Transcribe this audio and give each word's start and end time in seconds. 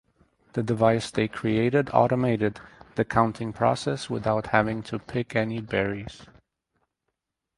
The 0.53 0.63
device 0.63 1.11
they 1.11 1.27
created 1.27 1.91
automated 1.93 2.59
the 2.95 3.05
counting 3.05 3.53
process 3.53 4.09
without 4.09 4.47
having 4.47 4.81
to 4.81 4.97
pick 4.97 5.35
any 5.35 5.61
berries. 5.61 6.23